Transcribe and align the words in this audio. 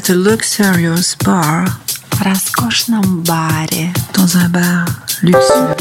at 0.00 0.10
a 0.10 0.14
luxurious 0.14 1.16
bar 1.24 1.66
в 2.12 2.22
роскошном 2.22 3.22
баре 3.22 3.92
dans 4.14 4.36
un 4.36 4.48
bar 4.48 4.86
luxueux. 5.22 5.74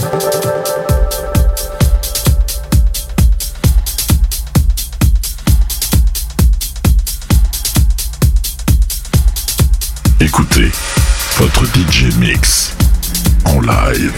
Écoutez 10.19 10.71
votre 11.37 11.65
DJ 11.65 12.15
Mix 12.17 12.73
en 13.45 13.61
live. 13.61 14.13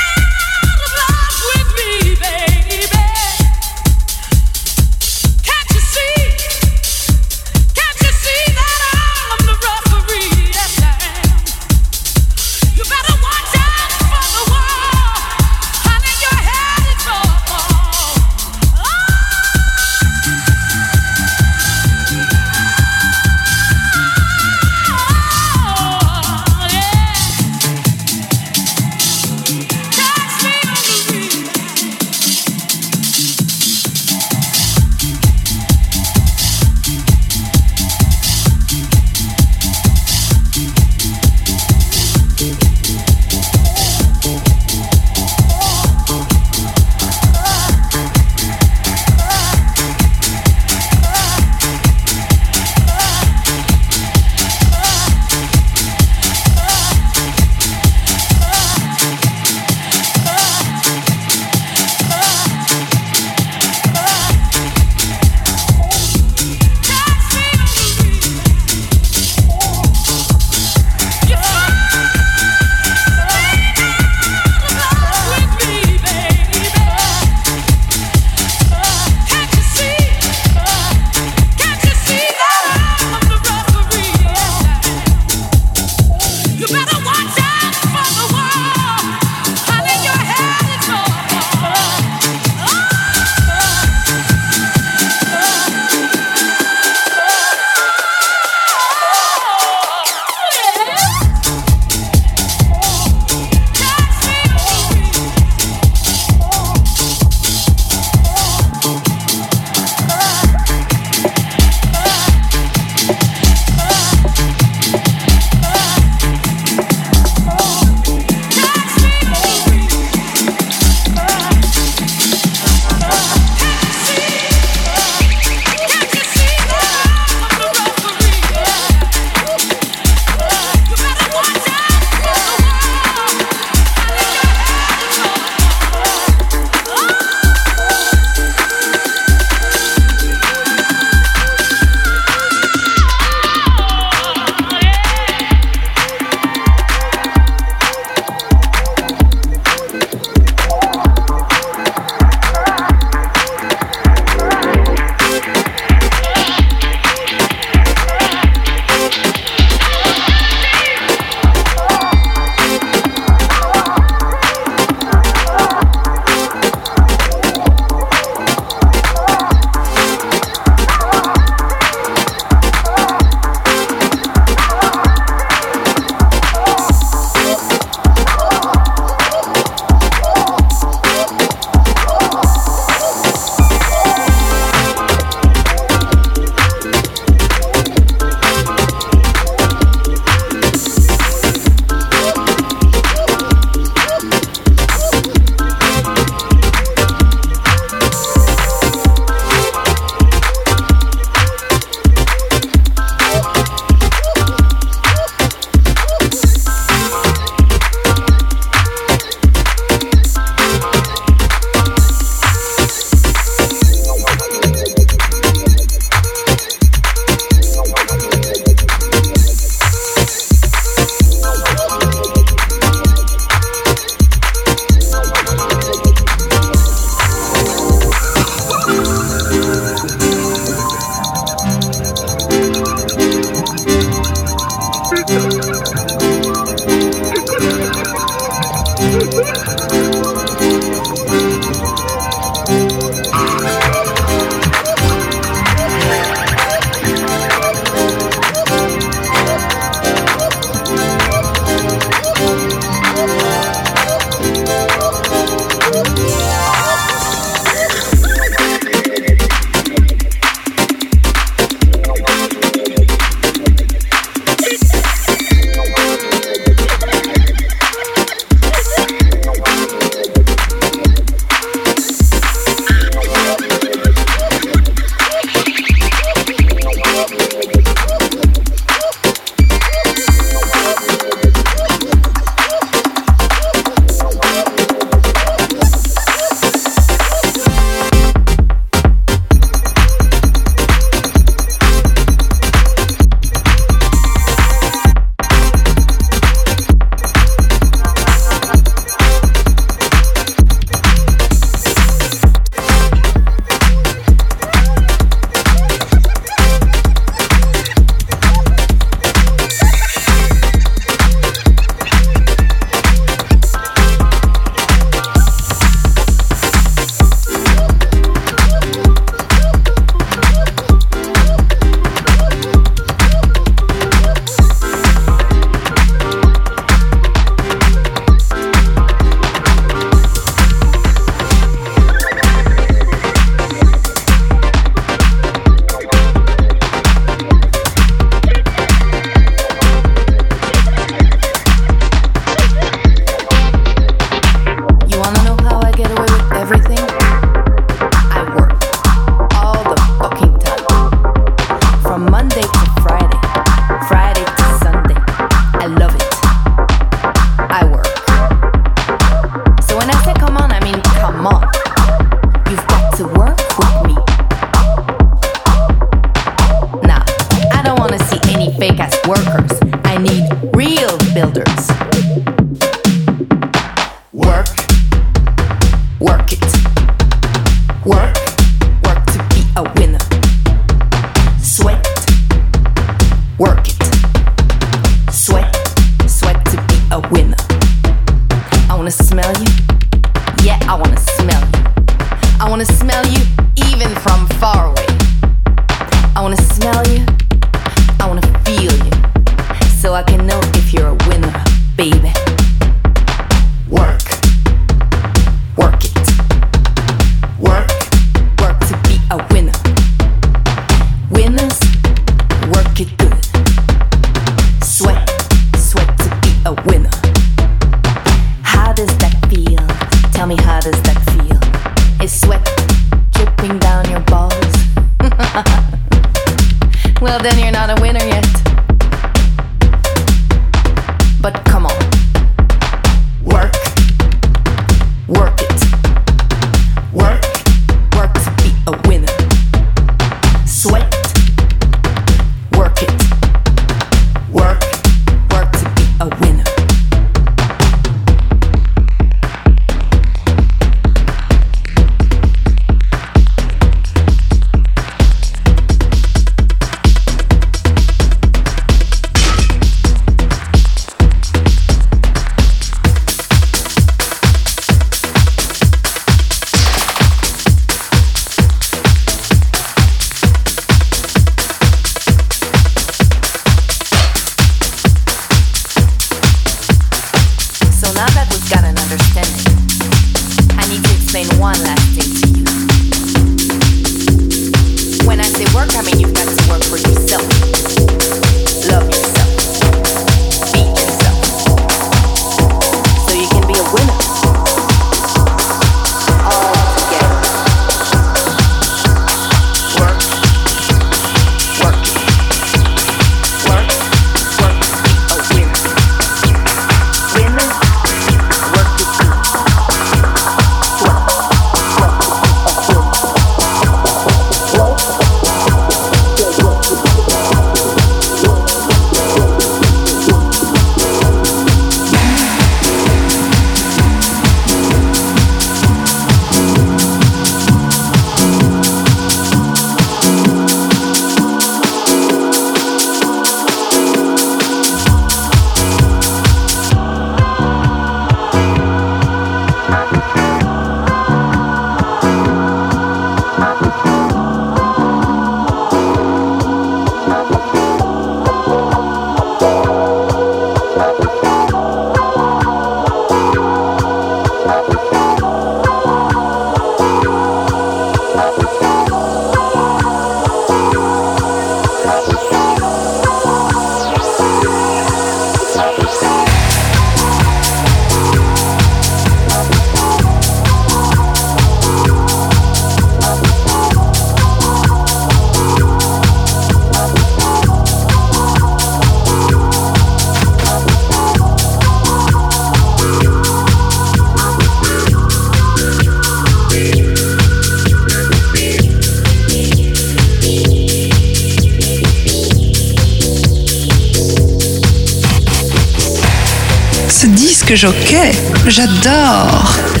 Disque 597.71 597.75
jockey. 597.75 598.31
J'adore. 598.67 600.00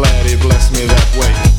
Glad 0.00 0.24
he 0.24 0.36
blessed 0.36 0.72
me 0.72 0.86
that 0.86 1.16
way. 1.20 1.49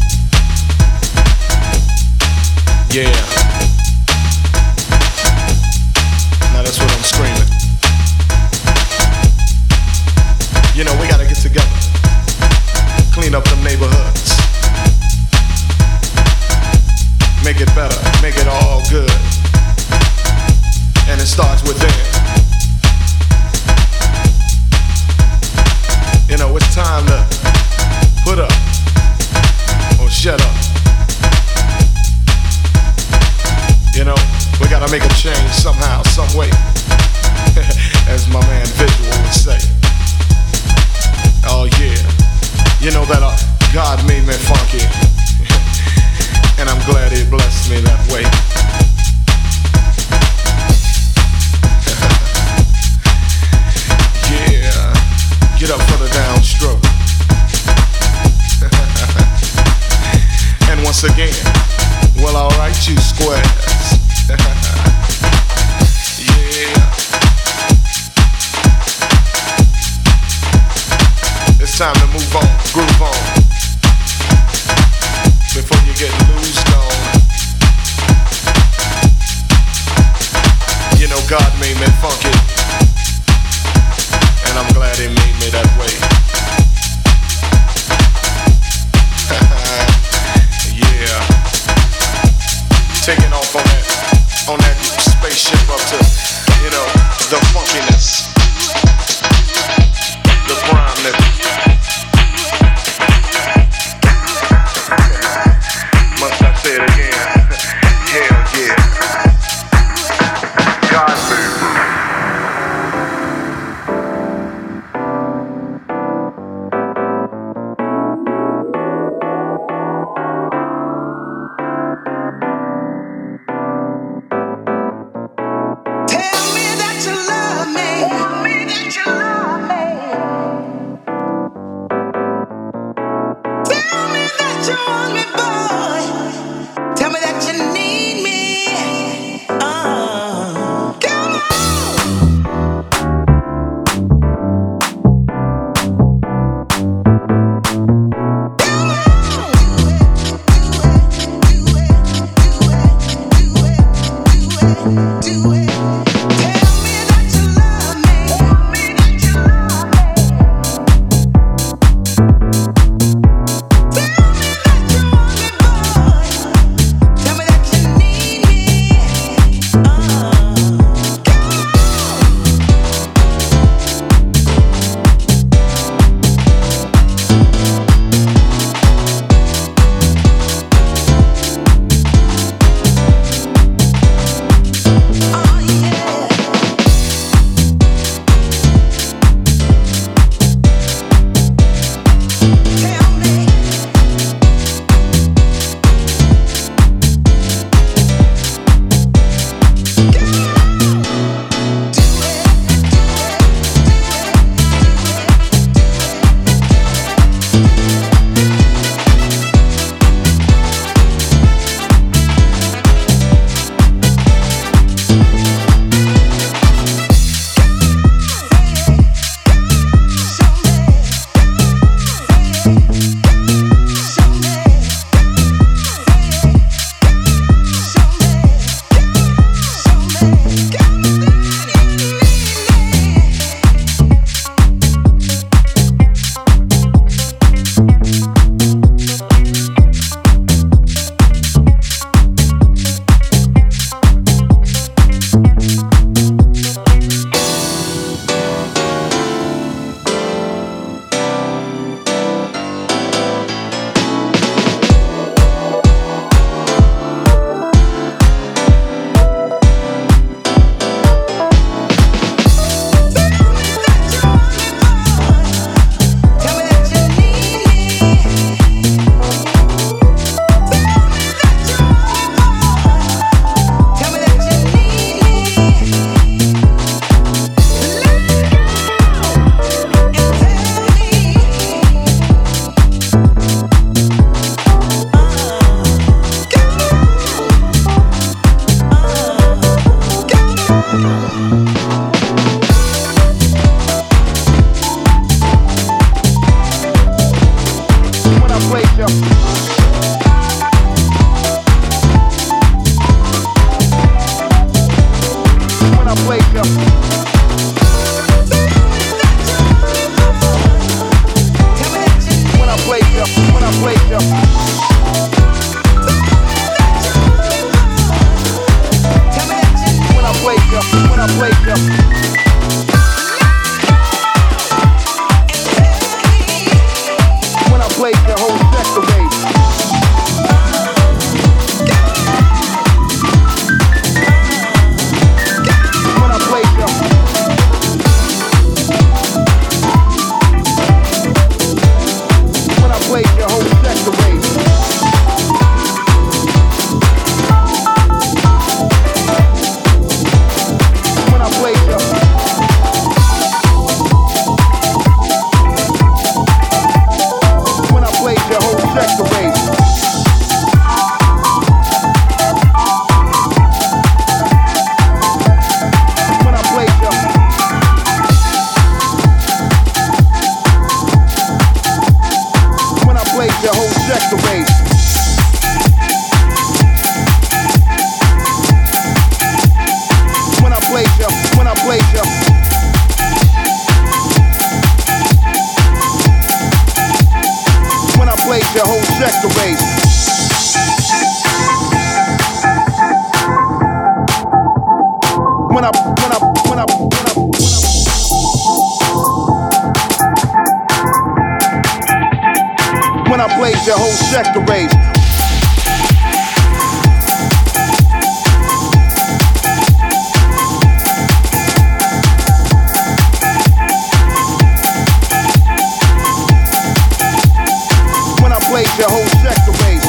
When 418.98 419.06
I 419.06 419.10
whole 419.10 419.26
sector 419.42 419.72
race. 419.84 420.04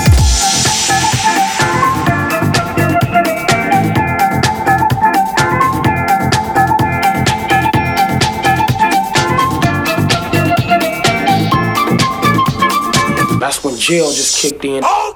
That's 13.38 13.62
when 13.64 13.76
jail 13.76 14.10
just 14.10 14.40
kicked 14.40 14.64
in. 14.64 14.82
You 14.82 15.11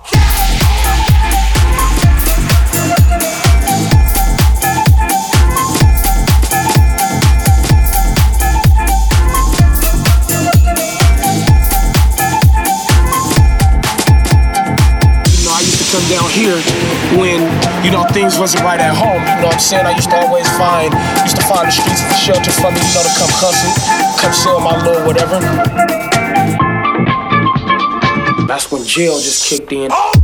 here 16.36 16.60
when, 17.16 17.40
you 17.82 17.90
know, 17.90 18.04
things 18.12 18.38
wasn't 18.38 18.62
right 18.62 18.78
at 18.78 18.92
home. 18.92 19.24
You 19.24 19.40
know 19.40 19.48
what 19.48 19.54
I'm 19.54 19.60
saying? 19.60 19.86
I 19.86 19.96
used 19.96 20.10
to 20.10 20.16
always 20.16 20.46
find, 20.60 20.92
used 21.24 21.36
to 21.40 21.46
find 21.48 21.66
the 21.66 21.72
streets 21.72 22.04
as 22.04 22.12
a 22.12 22.20
shelter 22.20 22.52
for 22.52 22.70
me, 22.70 22.76
you 22.76 22.92
know, 22.92 23.08
to 23.08 23.14
come 23.16 23.32
hustle, 23.32 23.72
come 24.20 24.34
sell 24.36 24.60
my 24.60 24.76
little 24.84 25.00
whatever. 25.08 25.40
That's 28.46 28.70
when 28.70 28.84
jail 28.84 29.18
just 29.18 29.48
kicked 29.48 29.72
in. 29.72 29.88
That's 29.88 30.15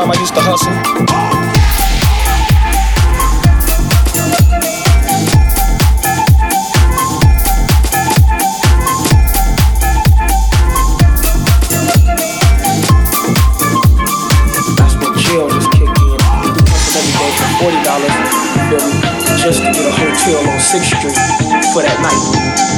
time 0.00 0.10
I 0.10 0.20
used 0.20 0.34
to 0.34 0.40
hustle. 0.40 0.72
That's 14.76 14.96
when 14.96 15.12
jail 15.18 15.48
just 15.50 15.68
for 19.42 19.64
to 19.64 19.70
get 19.72 19.84
a 19.84 19.92
hotel 19.92 20.48
on 20.48 20.60
Sixth 20.60 20.96
Street 20.96 21.16
for 21.72 21.82
that 21.82 21.98
night. 22.00 22.22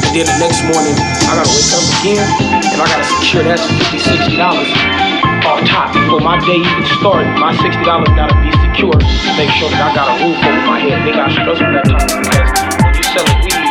And 0.06 0.16
then 0.16 0.26
the 0.26 0.38
next 0.38 0.62
morning, 0.64 0.94
I 1.28 1.38
gotta 1.38 1.50
wake 1.50 1.70
up 1.70 1.86
again, 2.00 2.26
and 2.72 2.82
I 2.82 2.86
gotta 2.86 3.04
secure 3.04 3.44
that 3.44 3.60
50 3.60 3.98
60 3.98 4.36
dollars 4.36 4.68
off 4.70 5.11
top. 5.66 5.92
Before 5.92 6.20
my 6.20 6.38
day 6.44 6.58
even 6.58 6.84
start, 6.98 7.26
my 7.38 7.54
$60 7.54 7.84
gotta 8.16 8.34
be 8.42 8.50
secure. 8.64 8.96
Make 9.36 9.50
sure 9.50 9.70
that 9.70 9.82
I 9.82 9.94
got 9.94 10.06
a 10.10 10.24
roof 10.24 10.38
over 10.38 10.62
my 10.66 10.78
head. 10.80 11.02
Nigga, 11.06 11.26
I 11.26 11.32
struggle 11.32 11.54
that 11.54 11.84
time 11.84 12.06
because 12.06 12.82
when 12.82 12.94
you 12.94 13.02
selling 13.02 13.40
weed 13.44 13.61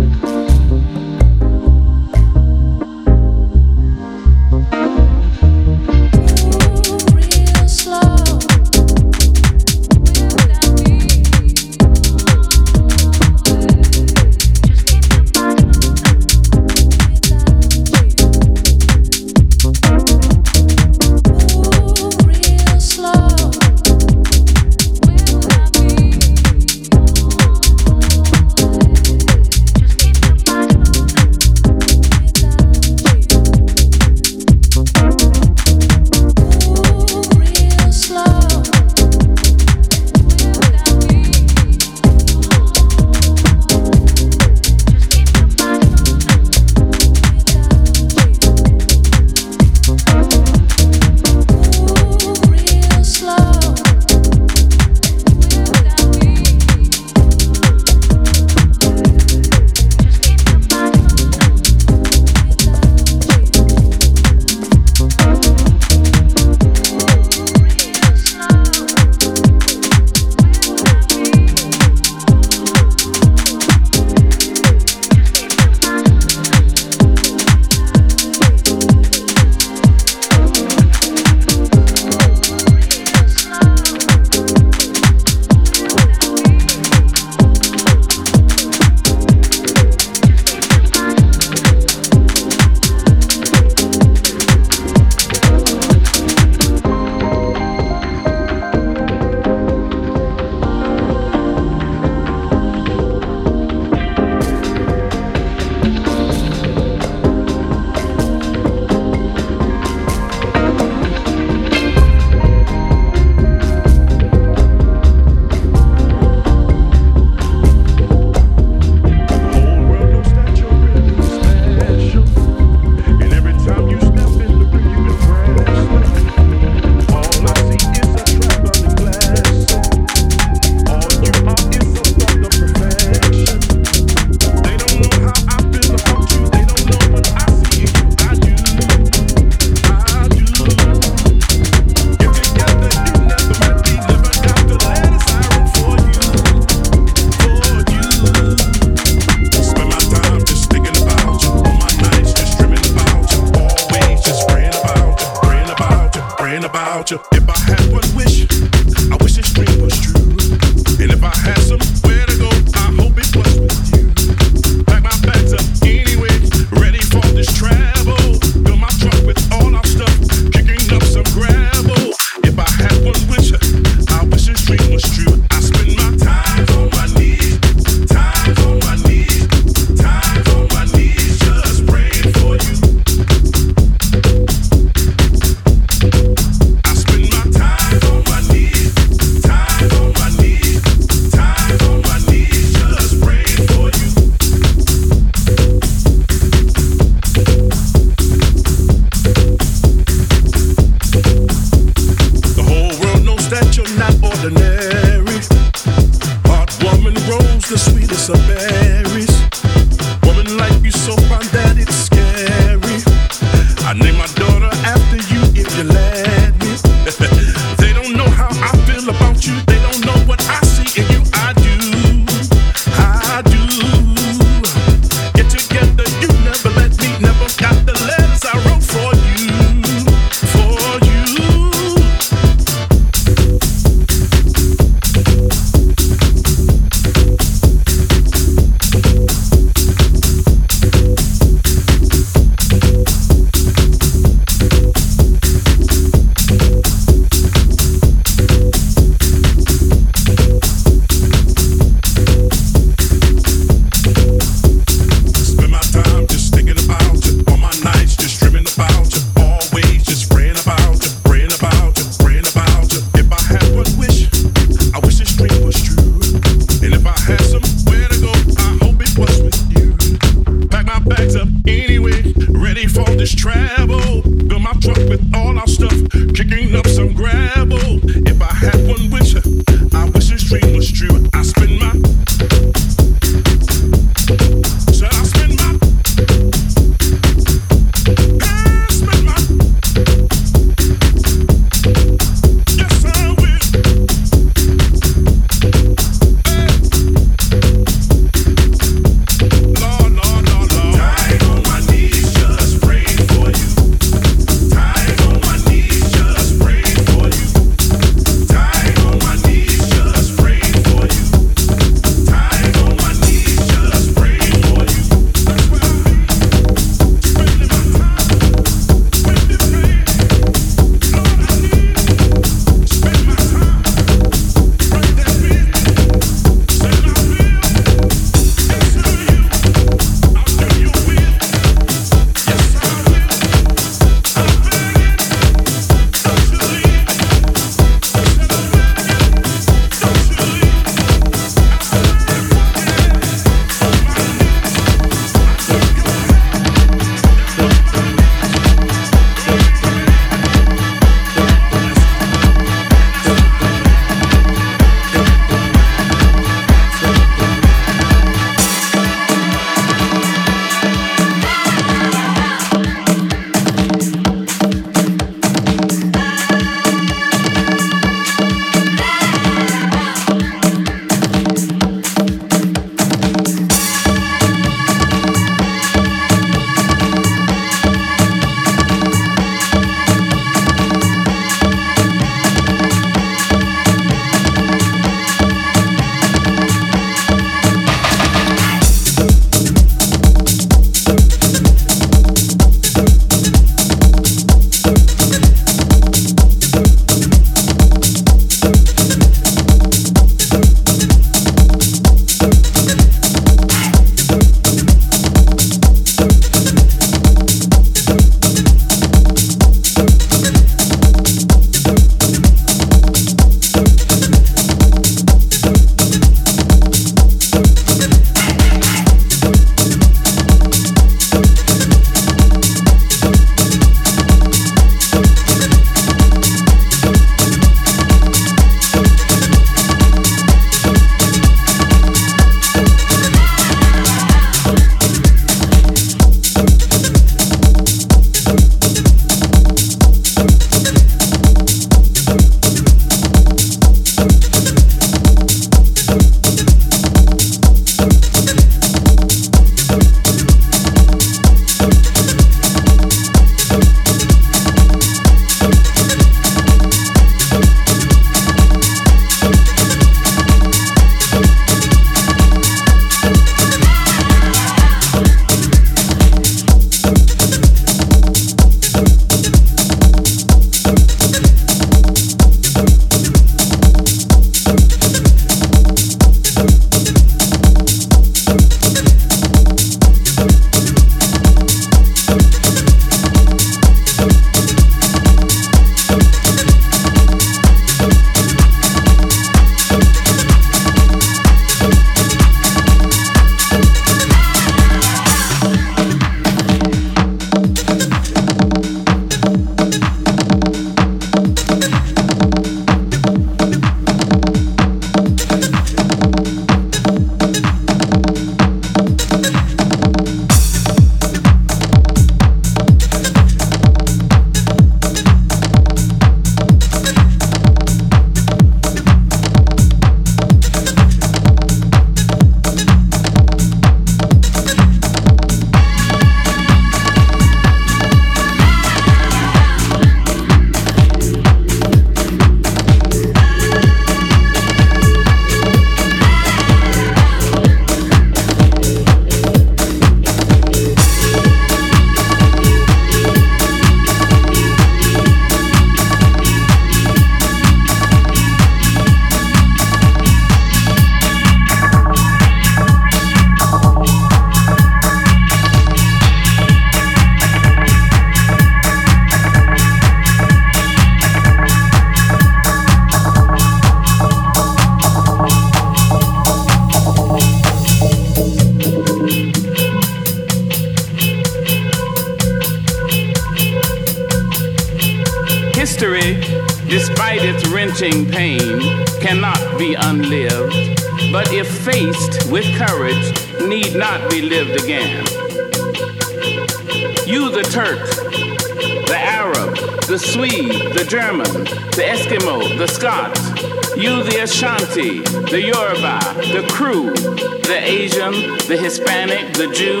The 595.22 595.60
Yoruba, 595.60 596.18
the 596.52 596.66
Kru, 596.72 597.12
the 597.12 597.78
Asian, 597.80 598.32
the 598.68 598.76
Hispanic, 598.76 599.54
the 599.54 599.68
Jew, 599.72 600.00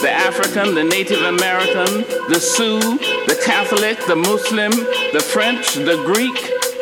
the 0.00 0.10
African, 0.10 0.74
the 0.74 0.84
Native 0.84 1.22
American, 1.22 2.02
the 2.28 2.38
Sioux, 2.40 2.80
the 2.80 3.40
Catholic, 3.44 3.98
the 4.06 4.16
Muslim, 4.16 4.70
the 5.12 5.20
French, 5.32 5.74
the 5.74 6.02
Greek, 6.04 6.34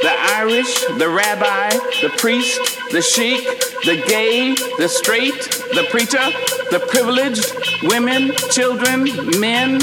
the 0.02 0.14
Irish, 0.34 0.84
the 0.98 1.08
rabbi, 1.08 1.70
the 2.02 2.12
priest, 2.18 2.60
the 2.90 3.02
sheik, 3.02 3.44
the 3.84 4.02
gay, 4.06 4.54
the 4.78 4.88
straight, 4.88 5.40
the 5.74 5.86
preacher, 5.90 6.24
the 6.70 6.80
privileged, 6.88 7.52
women, 7.84 8.32
children, 8.50 9.04
men, 9.40 9.78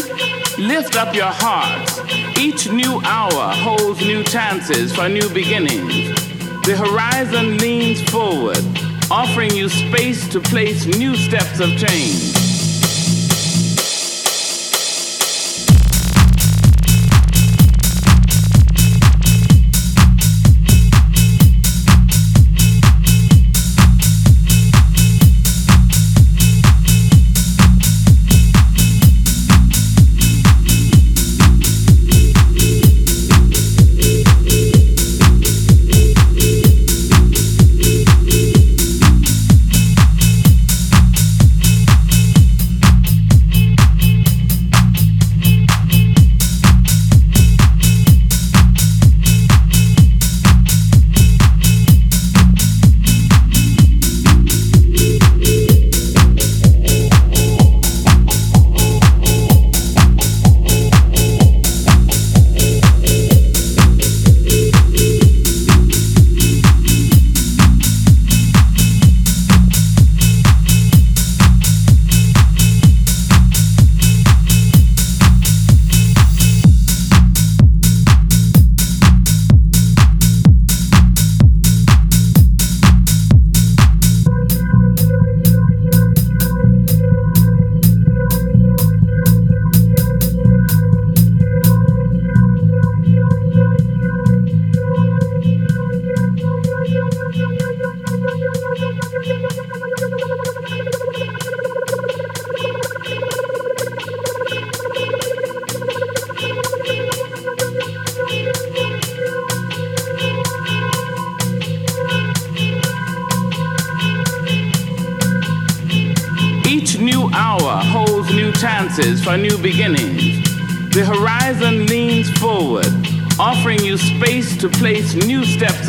lift 0.57 0.95
up 0.95 1.13
your 1.13 1.31
hearts. 1.31 1.99
Each 2.37 2.69
new 2.69 3.01
hour 3.03 3.53
holds 3.53 3.99
new 4.01 4.23
chances 4.23 4.95
for 4.95 5.09
new 5.09 5.29
beginnings. 5.29 6.24
The 6.65 6.75
horizon 6.75 7.59
leans 7.59 8.01
forward, 8.09 8.57
offering 9.11 9.51
you 9.51 9.69
space 9.69 10.27
to 10.29 10.39
place 10.39 10.87
new 10.87 11.15
steps 11.15 11.59
of 11.59 11.69
change. 11.77 12.44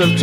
Of 0.00 0.14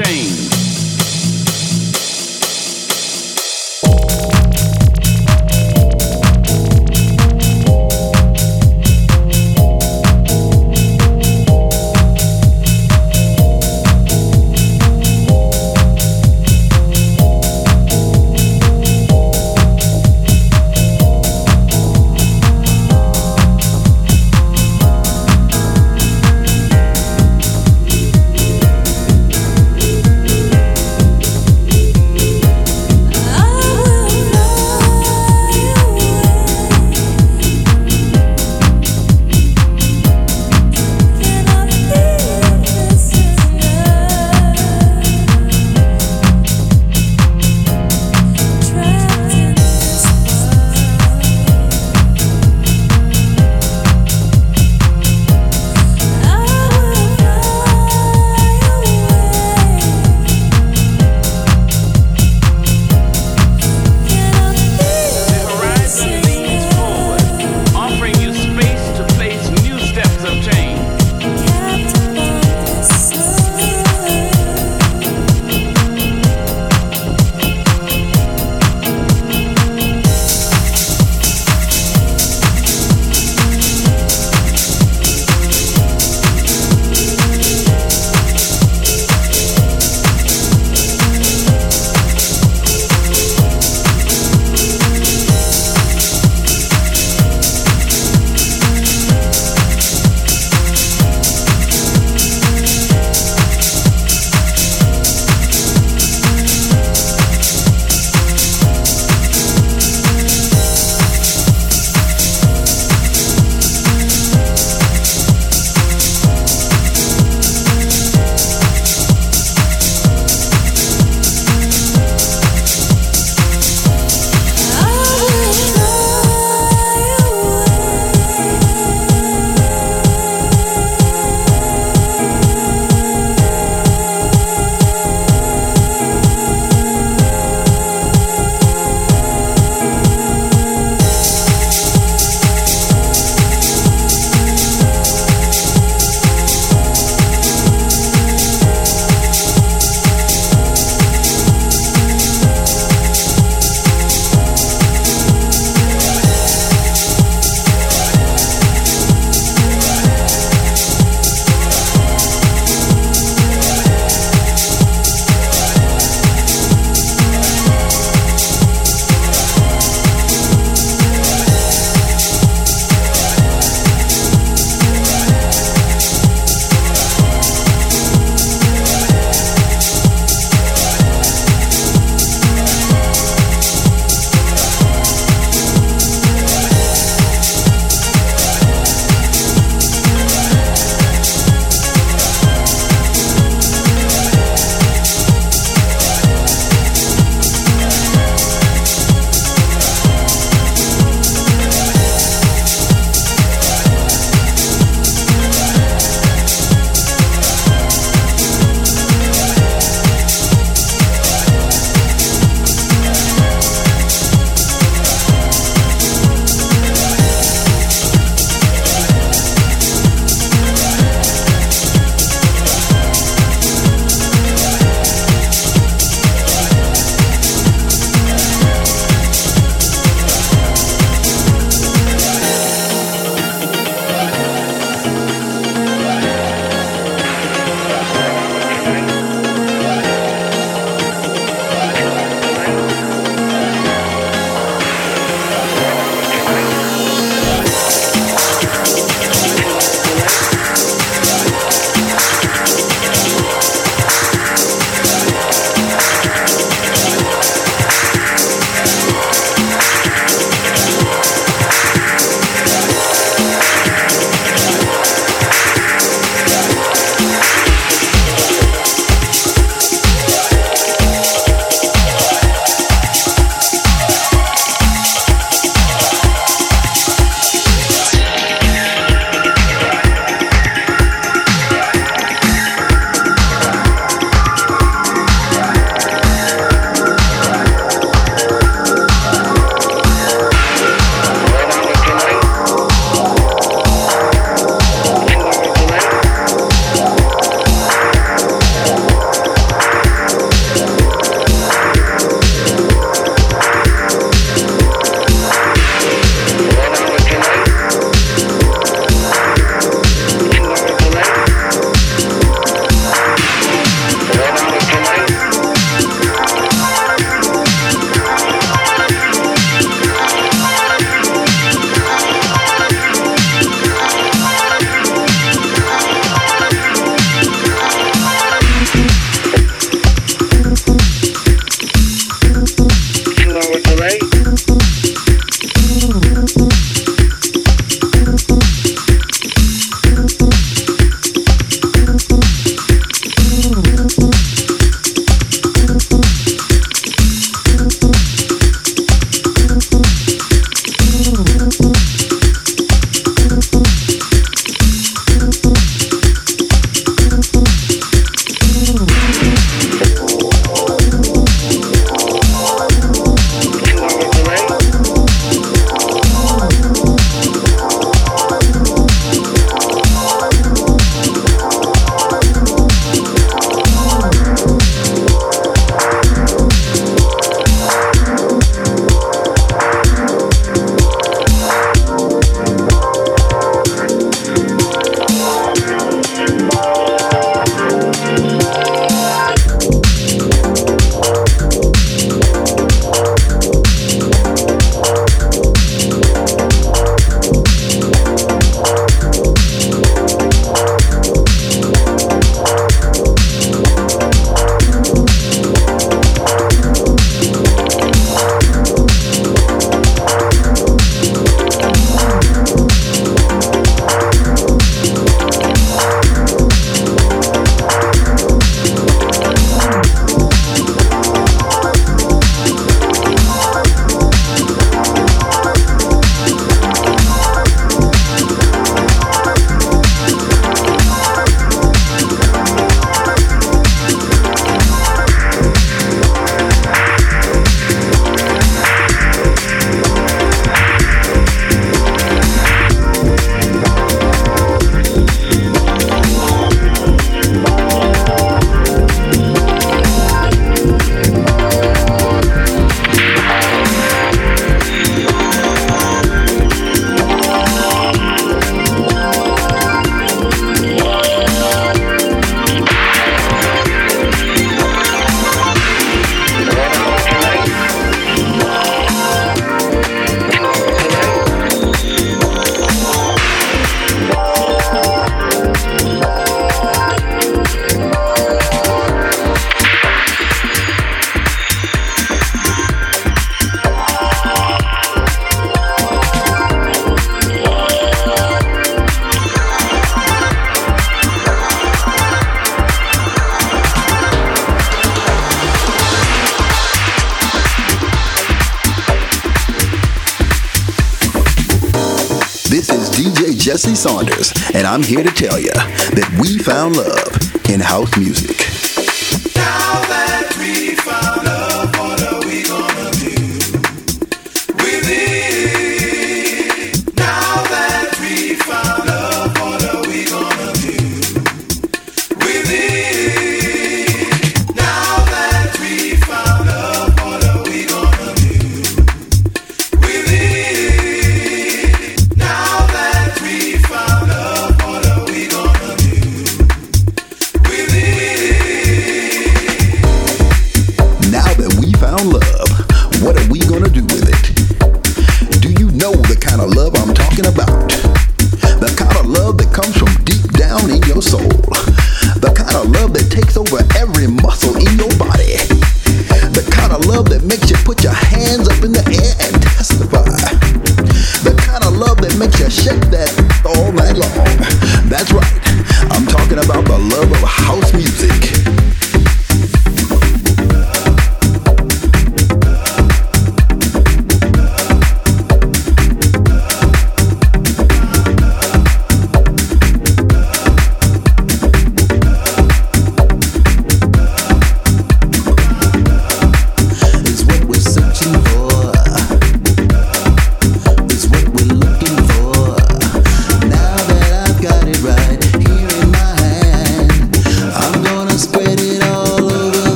Saunders, 504.03 504.51
and 504.75 504.85
I'm 504.85 505.01
here 505.01 505.23
to 505.23 505.31
tell 505.31 505.57
you 505.57 505.71
that 505.71 506.37
we 506.41 506.57
found 506.57 506.97
love 506.97 507.69
in 507.69 507.79
house 507.79 508.17
music. 508.17 508.72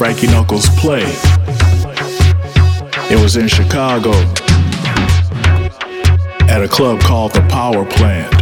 Frankie 0.00 0.28
Knuckles 0.28 0.66
play. 0.78 1.02
It 3.10 3.20
was 3.22 3.36
in 3.36 3.48
Chicago 3.48 4.12
at 6.48 6.62
a 6.62 6.68
club 6.68 7.00
called 7.00 7.34
the 7.34 7.46
Power 7.50 7.84
Plant. 7.84 8.32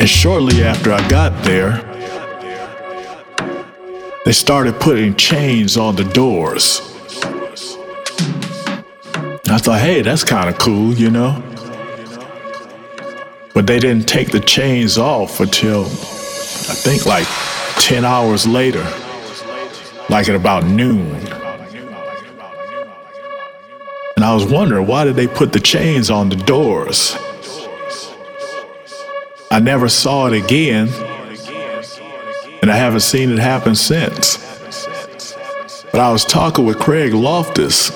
And 0.00 0.08
shortly 0.08 0.64
after 0.64 0.92
I 0.92 1.08
got 1.08 1.44
there, 1.44 1.80
they 4.24 4.32
started 4.32 4.80
putting 4.80 5.14
chains 5.14 5.76
on 5.76 5.94
the 5.94 6.02
doors. 6.02 6.80
I 9.48 9.58
thought, 9.58 9.78
hey, 9.78 10.02
that's 10.02 10.24
kind 10.24 10.48
of 10.48 10.58
cool, 10.58 10.92
you 10.94 11.12
know? 11.12 11.40
But 13.54 13.68
they 13.68 13.78
didn't 13.78 14.08
take 14.08 14.32
the 14.32 14.40
chains 14.40 14.98
off 14.98 15.38
until 15.38 15.84
I 15.84 16.74
think 16.74 17.06
like 17.06 17.28
10 17.84 18.02
hours 18.02 18.46
later, 18.46 18.82
like 20.08 20.26
at 20.26 20.34
about 20.34 20.64
noon. 20.64 21.14
And 24.16 24.24
I 24.24 24.32
was 24.32 24.46
wondering, 24.46 24.86
why 24.86 25.04
did 25.04 25.16
they 25.16 25.26
put 25.26 25.52
the 25.52 25.60
chains 25.60 26.08
on 26.08 26.30
the 26.30 26.36
doors? 26.36 27.14
I 29.50 29.60
never 29.60 29.90
saw 29.90 30.28
it 30.28 30.32
again, 30.32 30.88
and 32.62 32.70
I 32.70 32.74
haven't 32.74 33.00
seen 33.00 33.30
it 33.30 33.38
happen 33.38 33.74
since. 33.74 34.38
But 35.92 36.00
I 36.00 36.10
was 36.10 36.24
talking 36.24 36.64
with 36.64 36.78
Craig 36.78 37.12
Loftus 37.12 37.90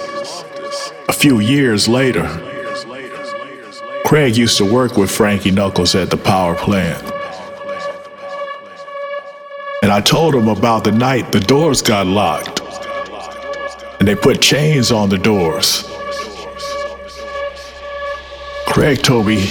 a 1.08 1.14
few 1.14 1.40
years 1.40 1.88
later. 1.88 2.28
Craig 4.04 4.36
used 4.36 4.58
to 4.58 4.70
work 4.70 4.98
with 4.98 5.10
Frankie 5.10 5.50
Knuckles 5.50 5.94
at 5.94 6.10
the 6.10 6.18
power 6.18 6.54
plant. 6.54 7.17
And 9.88 9.94
I 9.94 10.02
told 10.02 10.34
him 10.34 10.48
about 10.48 10.84
the 10.84 10.92
night 10.92 11.32
the 11.32 11.40
doors 11.40 11.80
got 11.80 12.06
locked. 12.06 12.60
And 13.98 14.06
they 14.06 14.14
put 14.14 14.42
chains 14.42 14.92
on 14.92 15.08
the 15.08 15.16
doors. 15.16 15.84
Craig 18.66 19.02
told 19.02 19.26
me 19.26 19.46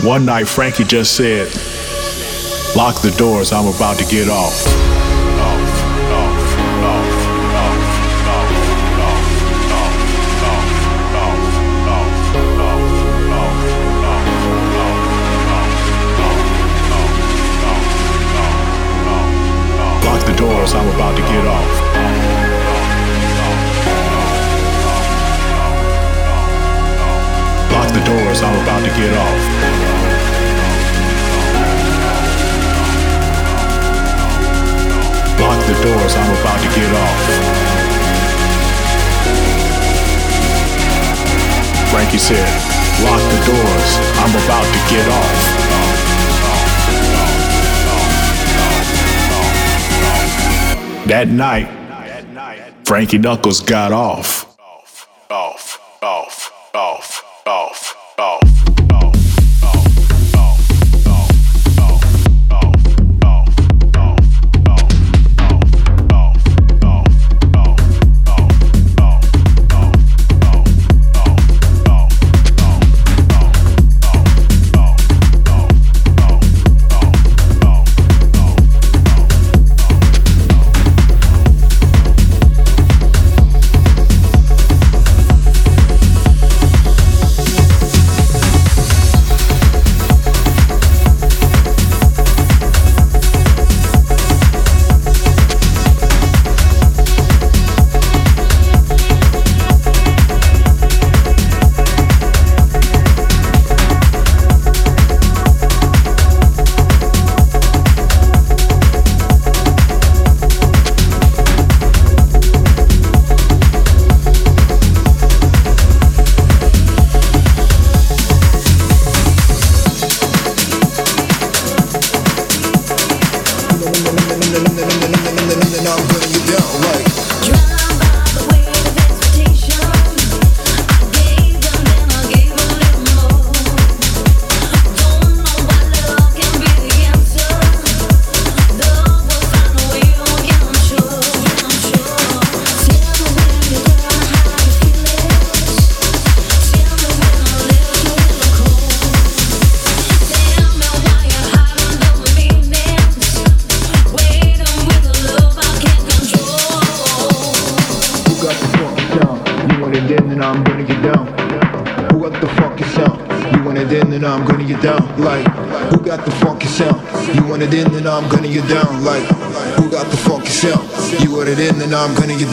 one 0.00 0.24
night 0.24 0.48
Frankie 0.48 0.84
just 0.84 1.18
said, 1.18 1.48
Lock 2.74 3.02
the 3.02 3.14
doors, 3.18 3.52
I'm 3.52 3.66
about 3.66 3.98
to 3.98 4.06
get 4.06 4.30
off. 4.30 5.05
Doors, 20.66 20.74
I'm 20.74 20.88
about 20.96 21.14
to 21.14 21.22
get 21.22 21.46
off. 21.46 21.70
Lock 27.70 27.88
the 27.94 28.02
doors, 28.04 28.42
I'm 28.42 28.62
about 28.62 28.82
to 28.82 28.90
get 28.98 29.14
off. 29.14 29.42
Lock 35.38 35.60
the 35.66 35.74
doors, 35.86 36.14
I'm 36.16 36.30
about 36.34 36.58
to 36.58 36.68
get 36.74 36.92
off. 37.04 37.20
Frankie 41.92 42.18
said, 42.18 42.50
lock 43.04 43.22
the 43.30 43.38
doors, 43.46 43.90
I'm 44.18 44.34
about 44.42 44.66
to 44.74 44.80
get 44.90 45.06
off. 45.12 45.55
That 51.06 51.28
night, 51.28 51.68
Frankie 52.84 53.18
Knuckles 53.18 53.60
got 53.60 53.92
off. 53.92 54.35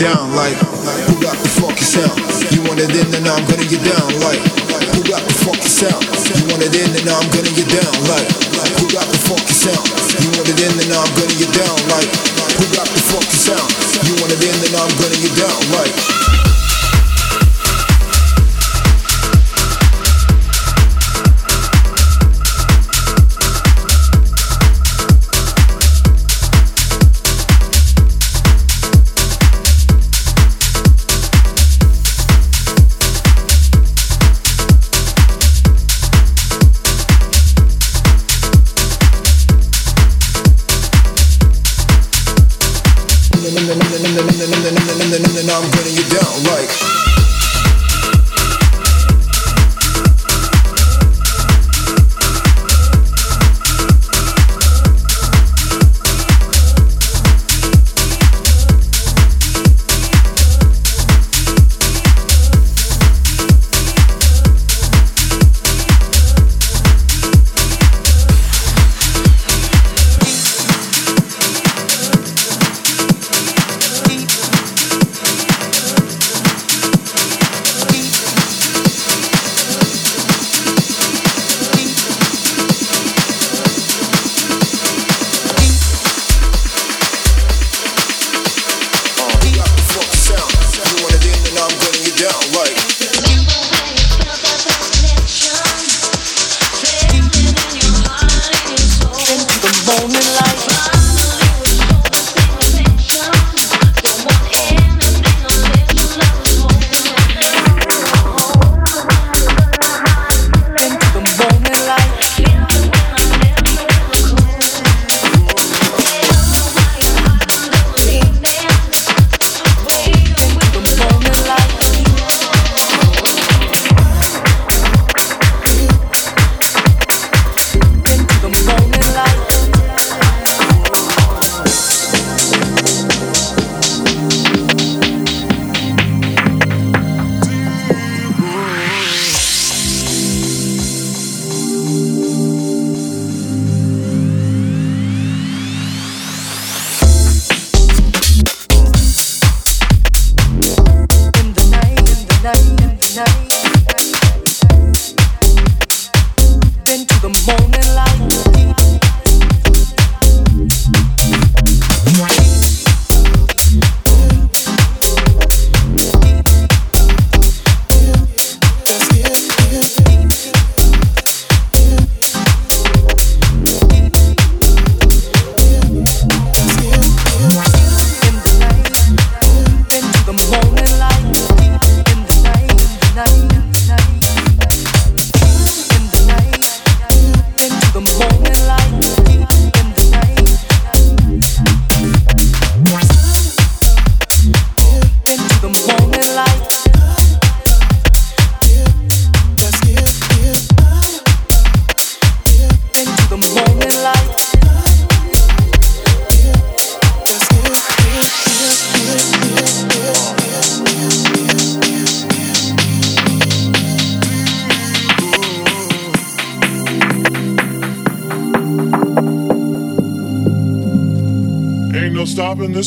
Down 0.03 0.35
like 0.35 0.42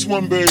one, 0.07 0.29
baby. 0.29 0.46